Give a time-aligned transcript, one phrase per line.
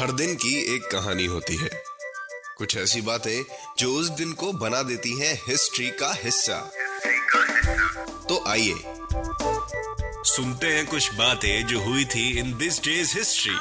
[0.00, 1.70] हर दिन की एक कहानी होती है।
[2.58, 3.42] कुछ ऐसी बातें
[3.78, 6.58] जो उस दिन को बना देती हैं हिस्ट्री का हिस्सा।
[8.28, 8.74] तो आइए
[10.24, 13.54] सुनते हैं कुछ बातें जो हुई थी इन दिस डेज़ हिस्ट्री!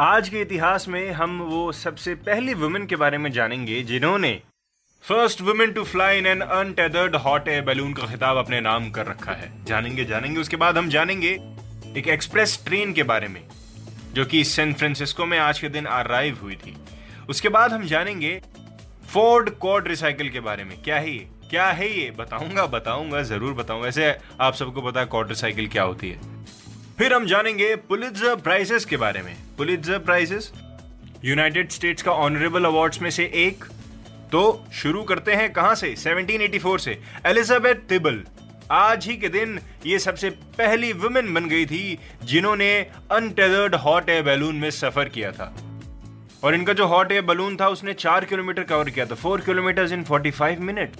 [0.00, 4.42] आज के इतिहास में हम वो सबसे पहली वुमेन के बारे में जानेंगे जिन्होंने
[5.04, 9.06] first women to fly in an untethered hot air balloon का खिताब अपने नाम कर
[9.06, 11.38] रखा है। जानेंगे जानेंगे उसके बाद हम जानेंगे
[11.96, 13.42] एक एक्सप्रेस ट्रेन के बारे में,
[14.14, 16.76] जो कि सैन फ्रांसिस्को में आज के दिन अराइव हुई थी।
[17.28, 18.40] उसके बाद हम जानेंगे
[19.12, 21.26] फोर्ड कॉर्ड रिसाइकिल के बारे में। क्या है ये?
[21.50, 22.10] क्या है ये?
[22.10, 26.44] बताऊँगा बताऊँगा, ज़रूर बताऊँगा। वैसे आप सबको पता है कॉर्ड रिसाइकिल क्या होती है।
[26.98, 30.52] फिर हम जानेंगे पुलित्जर प्राइजेस के बारे में। पुलित्जर प्राइजेस
[31.24, 33.64] यूनाइटेड स्टेट्स का ऑनरेबल अवार्ड्स में से एक।
[34.32, 35.94] तो शुरू करते हैं कहाँ से?
[35.96, 38.24] 1784 से। एलिजाबेथ तिबल
[38.70, 44.22] आज ही के दिन ये सबसे पहली वुमेन बन गई थी जिन्होंने अनटेदर्ड हॉट एयर
[44.22, 45.54] बैलून में सफ़र किया था।
[46.44, 49.92] और इनका जो हॉट एयर बलून था, उसने चार किलोमीटर कवर किया था। फोर किलोमीटर
[49.92, 50.90] इन 45 मिनट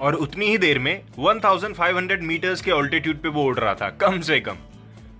[0.00, 4.20] और उतनी ही देर में 1500 मीटर्स के ऑल्टीट्यूड पे वो उड़ रहा था, कम
[4.20, 4.56] से कम।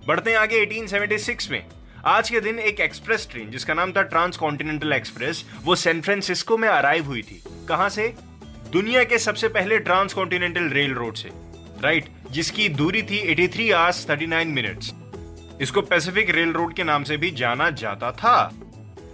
[0.07, 1.65] बढ़ते हैं आगे 1876 में।
[2.05, 6.57] आज के दिन एक एक्सप्रेस ट्रेन जिसका नाम था ट्रांस कॉन्टिनेंटल एक्सप्रेस वो सैन फ्रांसिस्को
[6.57, 8.13] में अराइव हुई थी। कहाँ से?
[8.71, 11.50] दुनिया के सबसे पहले ट्रांस कॉन्टिनेंटल रेल रोड से।
[11.81, 14.93] राइट, जिसकी दूरी थी 83 आवर्स 39 मिनट्स
[15.61, 18.51] इसको पैसिफिक रेल रोड के नाम से भी जाना जाता था।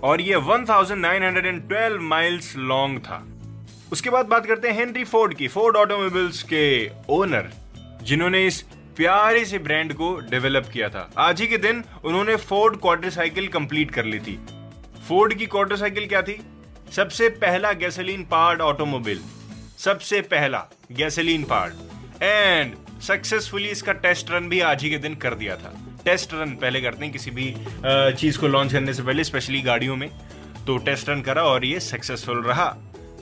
[0.03, 3.23] और ये 1912 माइल्स लॉन्ग था।
[3.91, 7.49] उसके बाद बात करते हैं हेनरी फोर्ड की फोर्ड ऑटोमोबाइल्स के ओनर
[8.03, 8.61] जिन्होंने इस
[8.97, 13.91] प्यारे से ब्रांड को डेवलप किया था। आज ही के दिन उन्होंने फोर्ड क्वाड्रिसाइकिल कंप्लीट
[13.91, 14.39] कर ली थी।
[15.07, 16.39] फोर्ड की क्वाड्रिसाइकिल क्या थी?
[16.95, 19.19] सबसे पहला गैसोलीन पार्ड ऑटोमोबाइल
[19.77, 21.73] सबसे पहला गैसोलीन पार्ड
[22.21, 25.73] एंड सक्सेसफुली इसका टेस्ट रन भी आज ही के दिन कर दिया था।
[26.05, 27.53] टेस्ट रन पहले करते हैं किसी भी
[27.85, 30.09] चीज़ को लॉन्च करने से पहले स्पेशली गाड़ियों में।
[30.67, 32.67] तो टेस्ट रन करा और ये सक्सेसफुल रहा।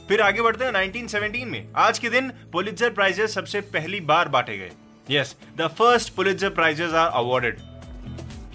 [0.07, 4.57] फिर आगे बढ़ते हैं 1917 में। आज के दिन पुलित्जर प्राइजेस सबसे पहली बार बांटे
[4.57, 4.71] गए।
[5.09, 7.59] Yes the first Pulitzer prizes are awarded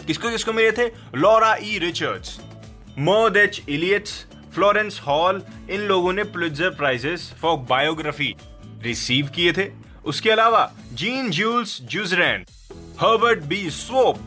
[0.07, 0.87] किसको किसको मिले थे?
[1.17, 2.41] Laura E Richards
[2.99, 4.25] Maud H Elliotts
[4.55, 8.35] Florence Hall इन लोगों ने Pulitzer prizes for biography
[8.83, 9.69] receive किए थे।
[10.05, 12.45] उसके अलावा, Jean Jules Jusserand
[13.01, 13.71] Herbert B.
[13.71, 14.19] Swope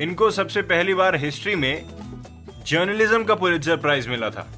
[0.00, 1.84] इनको सबसे पहली बार हिस्ट्री में
[2.66, 4.57] जर्नलिज्म का पुलित्जर प्राइज मिला था।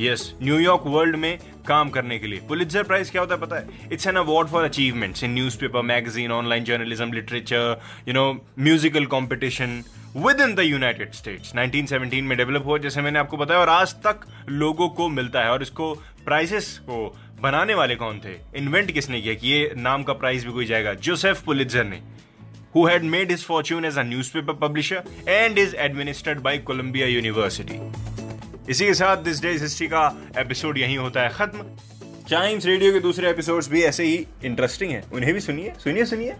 [0.00, 1.38] यस न्यूयॉर्क वर्ल्ड में
[1.68, 3.68] काम करने के लिए। पुलित्जर प्राइज क्या होता है पता है?
[3.92, 9.82] It's an award for achievements in newspaper magazine online journalism literature you know musical competition
[10.16, 13.92] with in the United States 1917 में डेवलप हुआ, जैसे मैंने आपको बताया, और आज
[13.92, 15.94] तक लोगों को मिलता है। और इसको
[16.24, 18.58] प्राइजेस को बनाने वाले कौन थे?
[18.58, 19.34] इन्वेंट किसने किया?
[19.34, 22.02] कि ये नाम का प्राइज भी कोई जाएगा। जोसेफ पुलित्जर ने।
[22.76, 28.11] Who had made his fortune as a newspaper publisher and is administered by Columbia University.
[28.72, 30.02] इसी के साथ दिस डेज़ हिस्ट्री का
[30.38, 31.64] एपिसोड यही होता है खत्म।
[32.28, 36.36] चाइम्स रेडियो के दूसरे एपिसोड्स भी ऐसे ही इंटरेस्टिंग है। उन्हें भी सुनिए सुनिए सुनिए।